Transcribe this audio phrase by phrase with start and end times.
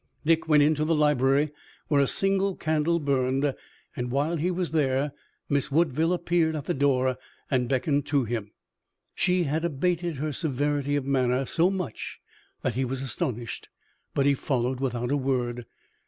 [0.25, 1.51] Dick went into the library,
[1.87, 3.53] where a single candle burned,
[3.95, 5.11] and while he was there
[5.47, 7.19] Miss Woodville appeared at the door
[7.51, 8.49] and beckoned to him.
[9.13, 12.19] She had abated her severity of manner so much
[12.63, 13.69] that he was astonished,
[14.15, 15.67] but he followed without a word.